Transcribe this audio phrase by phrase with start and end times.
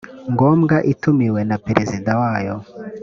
[0.33, 2.55] ngombwa itumiwe na perezida wayo